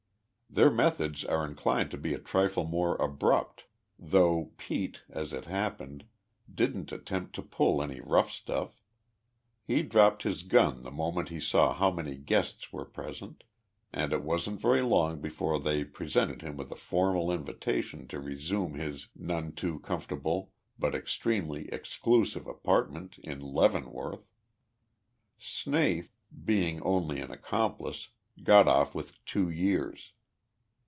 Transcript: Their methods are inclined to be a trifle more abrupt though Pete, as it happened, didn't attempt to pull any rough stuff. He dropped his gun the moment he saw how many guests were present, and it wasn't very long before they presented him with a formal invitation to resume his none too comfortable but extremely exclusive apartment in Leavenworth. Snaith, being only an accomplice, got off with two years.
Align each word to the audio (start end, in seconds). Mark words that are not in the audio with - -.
Their 0.53 0.69
methods 0.69 1.23
are 1.23 1.45
inclined 1.45 1.91
to 1.91 1.97
be 1.97 2.13
a 2.13 2.19
trifle 2.19 2.65
more 2.65 2.95
abrupt 2.97 3.67
though 3.97 4.51
Pete, 4.57 5.01
as 5.09 5.31
it 5.31 5.45
happened, 5.45 6.03
didn't 6.53 6.91
attempt 6.91 7.33
to 7.35 7.41
pull 7.41 7.81
any 7.81 8.01
rough 8.01 8.29
stuff. 8.29 8.81
He 9.65 9.81
dropped 9.81 10.23
his 10.23 10.43
gun 10.43 10.83
the 10.83 10.91
moment 10.91 11.29
he 11.29 11.39
saw 11.39 11.73
how 11.73 11.89
many 11.89 12.17
guests 12.17 12.73
were 12.73 12.83
present, 12.83 13.45
and 13.93 14.11
it 14.11 14.23
wasn't 14.23 14.59
very 14.59 14.81
long 14.81 15.21
before 15.21 15.57
they 15.57 15.85
presented 15.85 16.41
him 16.41 16.57
with 16.57 16.69
a 16.69 16.75
formal 16.75 17.31
invitation 17.31 18.05
to 18.09 18.19
resume 18.19 18.73
his 18.73 19.07
none 19.15 19.53
too 19.53 19.79
comfortable 19.79 20.51
but 20.77 20.93
extremely 20.93 21.69
exclusive 21.69 22.45
apartment 22.45 23.17
in 23.19 23.39
Leavenworth. 23.39 24.27
Snaith, 25.37 26.13
being 26.43 26.81
only 26.81 27.21
an 27.21 27.31
accomplice, 27.31 28.09
got 28.43 28.67
off 28.67 28.93
with 28.93 29.23
two 29.23 29.49
years. 29.49 30.11